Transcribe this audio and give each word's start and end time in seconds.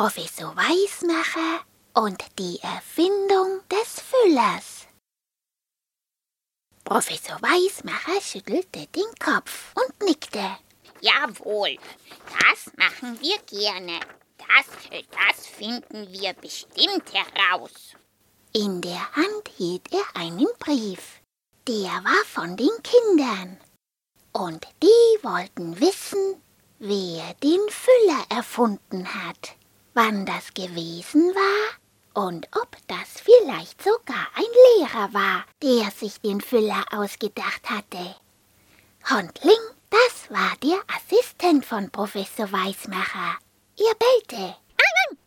Professor 0.00 0.56
Weismacher 0.56 1.62
und 1.92 2.24
die 2.38 2.58
Erfindung 2.62 3.60
des 3.68 4.00
Füllers. 4.00 4.86
Professor 6.84 7.36
Weismacher 7.42 8.18
schüttelte 8.22 8.86
den 8.86 9.14
Kopf 9.22 9.74
und 9.74 10.08
nickte. 10.08 10.56
Jawohl, 11.02 11.76
das 12.30 12.74
machen 12.78 13.20
wir 13.20 13.36
gerne. 13.40 14.00
Das, 14.38 14.66
das 15.10 15.46
finden 15.46 16.10
wir 16.10 16.32
bestimmt 16.32 17.12
heraus. 17.12 17.94
In 18.54 18.80
der 18.80 19.14
Hand 19.14 19.50
hielt 19.58 19.92
er 19.92 20.18
einen 20.18 20.48
Brief. 20.60 21.20
Der 21.68 21.90
war 21.90 22.24
von 22.24 22.56
den 22.56 22.72
Kindern. 22.82 23.60
Und 24.32 24.66
die 24.82 25.22
wollten 25.22 25.78
wissen, 25.78 26.40
wer 26.78 27.34
den 27.42 27.60
Füller 27.68 28.24
erfunden 28.30 29.06
hat, 29.26 29.59
wann 30.00 30.24
das 30.24 30.54
gewesen 30.54 31.34
war 31.34 32.24
und 32.24 32.48
ob 32.56 32.74
das 32.86 33.20
vielleicht 33.22 33.82
sogar 33.82 34.28
ein 34.34 34.78
Lehrer 34.78 35.12
war, 35.12 35.44
der 35.62 35.90
sich 35.90 36.18
den 36.22 36.40
Füller 36.40 36.82
ausgedacht 36.90 37.68
hatte. 37.68 38.14
Hundling, 39.10 39.60
das 39.90 40.30
war 40.30 40.52
der 40.62 40.80
Assistent 40.96 41.66
von 41.66 41.90
Professor 41.90 42.50
Weismacher. 42.50 43.36
Er 43.76 43.94
bellte. 43.94 44.56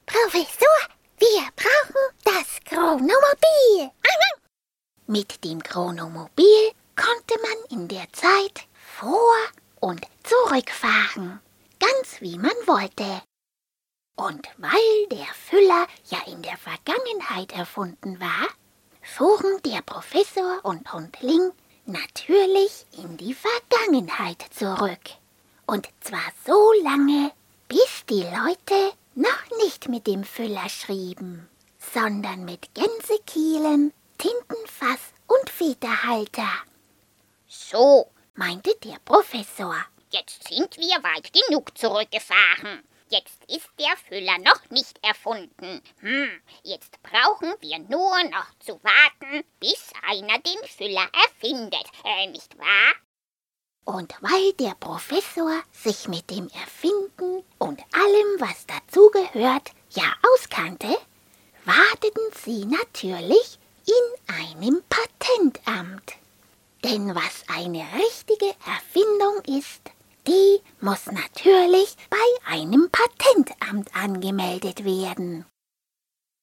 Professor, 0.08 0.78
wir 1.20 1.48
brauchen 1.56 2.06
das 2.24 2.60
Chronomobil. 2.66 3.92
Mit 5.06 5.44
dem 5.44 5.62
Chronomobil 5.62 6.72
konnte 6.96 7.36
man 7.42 7.80
in 7.80 7.88
der 7.88 8.12
Zeit 8.12 8.64
vor- 8.98 9.52
und 9.82 10.02
zurückfahren, 10.24 11.42
ganz 11.80 12.22
wie 12.22 12.40
man 12.40 12.56
wollte. 12.66 13.22
Und 14.16 14.48
weil 14.58 15.08
der 15.12 15.26
Füller 15.34 15.88
ja 16.10 16.20
in 16.28 16.42
der 16.44 16.58
Vergangenheit 16.58 17.52
erfunden 17.52 18.20
war, 18.20 18.48
fuhren 19.02 19.60
der 19.66 19.82
Professor 19.82 20.60
und 20.64 20.92
Hundling 20.94 21.52
natürlich 21.86 22.86
in 22.98 23.18
die 23.18 23.34
Vergangenheit 23.34 24.46
zurück. 24.52 25.18
Und 25.66 25.88
zwar 26.02 26.32
so 26.46 26.74
lange, 26.84 27.32
bis 27.68 28.06
die 28.10 28.22
Leute 28.22 28.94
noch 29.16 29.58
nicht 29.64 29.90
mit 29.90 30.06
dem 30.08 30.24
Füller 30.24 30.70
schrieben, 30.70 31.50
sondern 31.94 32.46
mit 32.46 32.74
Gänsekielen, 32.76 33.94
Tintenfass 34.18 35.00
und 35.28 35.50
Federhalter. 35.50 36.50
So, 37.48 38.08
meinte 38.36 38.76
der 38.84 38.98
Professor. 39.06 39.76
jetzt 40.12 40.48
sind 40.48 40.78
wir 40.78 41.04
weit 41.04 41.34
genug 41.34 41.76
zurückgefahren. 41.76 42.84
Jetzt 43.14 43.46
ist 43.48 43.70
der 43.78 43.96
Füller 44.10 44.40
noch 44.40 44.72
nicht 44.72 44.98
erfunden. 45.04 45.84
Hm, 46.00 46.42
jetzt 46.64 46.98
brauchen 47.04 47.54
wir 47.60 47.78
nur 47.78 48.24
noch 48.32 48.48
zu 48.58 48.80
warten, 48.84 49.44
bis 49.60 49.92
einer 50.10 50.40
den 50.40 50.58
Füller 50.68 51.08
erfindet, 51.14 51.86
äh, 52.04 52.26
nicht 52.32 52.58
wahr? 52.58 52.94
Und 53.86 54.16
weil 54.22 54.54
der 54.54 54.74
Professor 54.80 55.62
sich 55.72 56.08
mit 56.08 56.32
dem 56.32 56.50
Erfinden 56.60 57.44
und 57.60 57.82
allem, 57.94 58.40
was 58.40 58.66
dazugehört, 58.66 59.70
ja 59.92 60.12
auskannte, 60.34 60.98
warteten 61.66 62.32
sie 62.44 62.66
natürlich 62.66 63.60
in 63.86 64.36
einem 64.36 64.84
Patentamt. 64.90 66.14
Denn 66.84 67.14
was 67.14 67.44
eine 67.48 67.86
richtige 67.94 68.56
Erfindung 68.66 69.60
ist, 69.60 69.83
muss 70.84 71.08
natürlich 71.08 71.98
bei 72.10 72.18
einem 72.46 72.90
Patentamt 72.92 73.96
angemeldet 73.96 74.84
werden. 74.84 75.46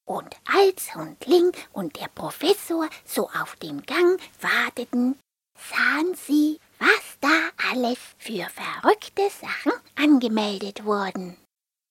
Und 0.06 0.34
als 0.44 0.94
Hundling 0.94 1.52
und 1.72 2.00
der 2.00 2.08
Professor 2.08 2.88
so 3.04 3.28
auf 3.28 3.56
dem 3.56 3.82
Gang 3.82 4.18
warteten, 4.40 5.18
sahen 5.56 6.14
sie, 6.14 6.58
was 6.78 7.18
da 7.20 7.50
alles 7.70 7.98
für 8.18 8.48
verrückte 8.48 9.28
Sachen 9.30 9.72
angemeldet 9.94 10.86
wurden. 10.86 11.36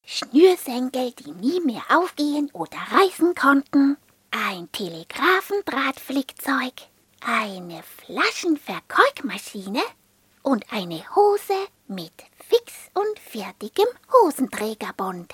Schnürsenkel, 0.06 1.12
die 1.12 1.32
nie 1.32 1.62
mehr 1.62 1.84
aufgehen 1.90 2.50
oder 2.52 2.80
reißen 2.92 3.36
konnten, 3.36 3.96
ein 4.32 4.72
Telegraphendrahtflickzeug, 4.72 6.74
eine 7.22 7.84
Flaschenverkorkmaschine 7.84 9.84
und 10.44 10.66
eine 10.72 11.04
Hose 11.16 11.68
mit 11.88 12.14
fix 12.48 12.74
und 12.94 13.20
fertigem 13.20 13.88
Hosenträgerbund. 14.12 15.34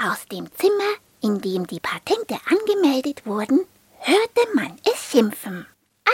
Aus 0.00 0.26
dem 0.26 0.50
Zimmer, 0.54 0.94
in 1.20 1.40
dem 1.40 1.66
die 1.66 1.80
Patente 1.80 2.38
angemeldet 2.46 3.26
wurden, 3.26 3.66
hörte 3.98 4.54
man 4.54 4.78
es 4.84 5.10
schimpfen. 5.10 5.66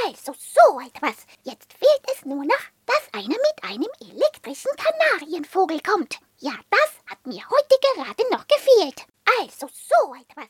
Also 0.07 0.33
so 0.35 0.81
etwas. 0.81 1.17
Jetzt 1.45 1.73
fehlt 1.73 2.17
es 2.17 2.25
nur 2.25 2.45
noch, 2.45 2.65
dass 2.87 3.09
einer 3.13 3.29
mit 3.29 3.63
einem 3.63 3.89
elektrischen 4.01 4.71
Kanarienvogel 4.77 5.81
kommt. 5.81 6.19
Ja, 6.39 6.53
das 6.71 6.91
hat 7.07 7.27
mir 7.27 7.43
heute 7.49 7.77
gerade 7.95 8.23
noch 8.31 8.47
gefehlt. 8.47 9.07
Also 9.41 9.69
so 9.69 10.15
etwas. 10.15 10.49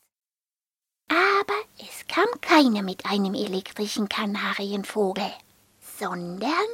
Aber 1.08 1.60
es 1.78 2.06
kam 2.08 2.40
keiner 2.40 2.82
mit 2.82 3.06
einem 3.06 3.34
elektrischen 3.34 4.08
Kanarienvogel, 4.08 5.30
sondern 5.98 6.66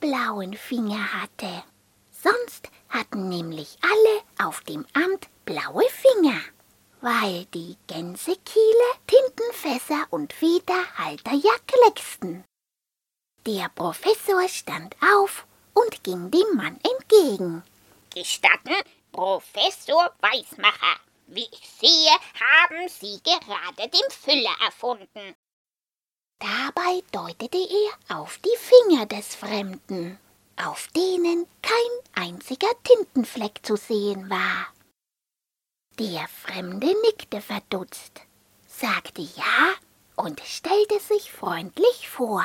blauen 0.00 0.54
Finger 0.54 1.12
hatte. 1.12 1.62
Sonst 2.10 2.70
hatten 2.88 3.28
nämlich 3.28 3.78
alle 3.82 4.48
auf 4.48 4.60
dem 4.62 4.86
Amt 4.94 5.28
blaue 5.44 5.88
Finger, 5.90 6.40
weil 7.00 7.44
die 7.46 7.76
Gänsekiele, 7.86 8.88
Tintenfässer 9.06 10.06
und 10.10 10.32
Federhalter 10.32 11.32
ja 11.32 11.52
klecksten. 11.66 12.44
Der 13.46 13.68
Professor 13.74 14.48
stand 14.48 14.96
auf 15.14 15.46
und 15.74 16.02
ging 16.02 16.30
dem 16.30 16.56
Mann 16.56 16.80
entgegen. 16.82 17.62
Gestatten, 18.12 18.74
Professor 19.12 20.12
Weismacher. 20.20 21.00
Wie 21.28 21.48
ich 21.52 21.68
sehe, 21.80 22.10
haben 22.40 22.88
Sie 22.88 23.20
gerade 23.22 23.88
den 23.88 24.10
Füller 24.10 24.54
erfunden. 24.64 25.34
Dabei 26.86 27.02
deutete 27.10 27.58
er 27.58 28.16
auf 28.16 28.38
die 28.38 28.56
Finger 28.58 29.06
des 29.06 29.34
Fremden, 29.34 30.18
auf 30.56 30.86
denen 30.94 31.46
kein 31.60 32.24
einziger 32.24 32.70
Tintenfleck 32.84 33.58
zu 33.64 33.76
sehen 33.76 34.30
war. 34.30 34.68
Der 35.98 36.28
Fremde 36.28 36.94
nickte 37.02 37.40
verdutzt, 37.40 38.20
sagte 38.68 39.22
ja 39.22 39.74
und 40.14 40.40
stellte 40.40 41.00
sich 41.00 41.32
freundlich 41.32 42.08
vor. 42.08 42.44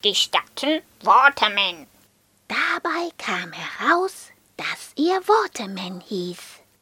Gestatten, 0.00 0.80
Waterman. 1.02 1.86
Dabei 2.48 3.10
kam 3.18 3.52
heraus, 3.52 4.30
dass 4.56 4.92
er 4.96 5.20
Waterman 5.28 6.00
hieß 6.00 6.40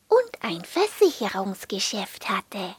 und 0.08 0.42
ein 0.42 0.64
Versicherungsgeschäft 0.64 2.28
hatte. 2.28 2.76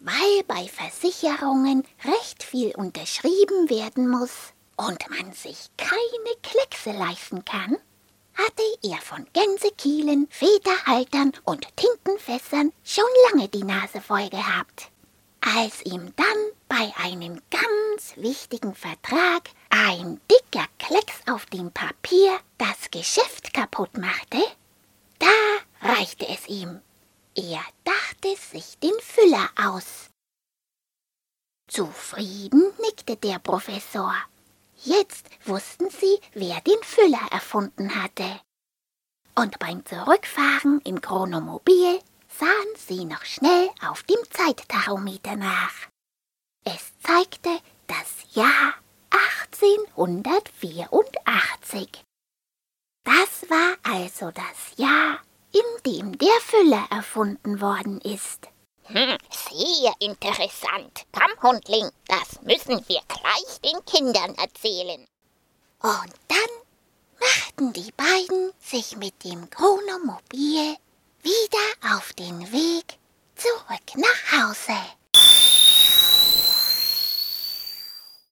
Weil 0.00 0.44
bei 0.46 0.68
Versicherungen 0.68 1.84
recht 2.04 2.42
viel 2.42 2.74
unterschrieben 2.76 3.70
werden 3.70 4.08
muss 4.08 4.52
und 4.76 5.08
man 5.10 5.32
sich 5.32 5.70
keine 5.76 6.36
Kleckse 6.42 6.92
leisten 6.92 7.44
kann, 7.44 7.76
hatte 8.34 8.62
er 8.82 8.98
von 8.98 9.26
Gänsekielen, 9.32 10.28
Federhaltern 10.30 11.32
und 11.44 11.66
Tintenfässern 11.76 12.72
schon 12.84 13.04
lange 13.30 13.48
die 13.48 13.64
Nase 13.64 14.02
voll 14.02 14.28
gehabt. 14.28 14.90
Als 15.40 15.82
ihm 15.84 16.12
dann 16.16 16.50
bei 16.68 16.92
einem 17.02 17.40
ganz 17.50 18.16
wichtigen 18.16 18.74
Vertrag 18.74 19.48
ein 19.70 20.20
dicker 20.30 20.66
Klecks 20.78 21.20
auf 21.30 21.46
dem 21.46 21.70
Papier 21.72 22.38
das 22.58 22.90
Geschäft 22.90 23.54
kaputt 23.54 23.96
machte, 23.96 24.42
da 25.18 25.88
reichte 25.88 26.28
es 26.28 26.46
ihm. 26.48 26.80
Er 27.34 27.62
dachte 27.84 27.95
sich 28.24 28.78
den 28.78 28.98
Füller 29.00 29.50
aus. 29.56 30.10
Zufrieden 31.68 32.72
nickte 32.80 33.16
der 33.16 33.38
Professor. 33.38 34.14
Jetzt 34.84 35.28
wussten 35.44 35.90
sie, 35.90 36.18
wer 36.32 36.60
den 36.60 36.82
Füller 36.82 37.26
erfunden 37.30 38.02
hatte. 38.02 38.40
Und 39.34 39.58
beim 39.58 39.84
Zurückfahren 39.84 40.80
im 40.84 41.00
Chronomobil 41.00 42.00
sahen 42.28 42.76
sie 42.76 43.04
noch 43.04 43.24
schnell 43.24 43.68
auf 43.86 44.02
dem 44.04 44.18
Zeittachometer 44.30 45.34
nach. 45.36 45.74
Es 46.64 46.92
zeigte 47.00 47.58
das 47.86 48.34
Jahr 48.34 48.74
1884. 49.10 52.04
Das 53.04 53.50
war 53.50 53.76
also 53.82 54.30
das 54.30 54.76
Jahr, 54.76 55.20
in 55.56 55.82
dem 55.92 56.18
der 56.18 56.40
Füller 56.42 56.86
erfunden 56.90 57.60
worden 57.60 58.00
ist. 58.00 58.48
Hm, 58.84 59.16
sehr 59.30 59.92
interessant. 59.98 61.06
Komm, 61.12 61.42
Hundling, 61.42 61.90
das 62.08 62.40
müssen 62.42 62.86
wir 62.88 63.00
gleich 63.08 63.60
den 63.64 63.84
Kindern 63.84 64.34
erzählen. 64.36 65.06
Und 65.80 66.12
dann 66.28 66.52
machten 67.20 67.72
die 67.72 67.92
beiden 67.92 68.52
sich 68.60 68.96
mit 68.96 69.24
dem 69.24 69.48
Chronomobil 69.50 70.76
wieder 71.22 71.94
auf 71.96 72.12
den 72.12 72.40
Weg 72.52 72.98
zurück 73.34 73.96
nach 73.96 74.32
Hause. 74.32 74.78